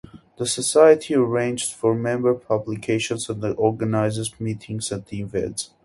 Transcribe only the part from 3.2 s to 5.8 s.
and organizes meetings and events.